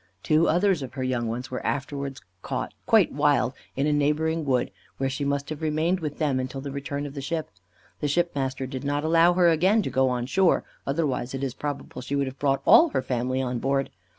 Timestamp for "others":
0.47-0.81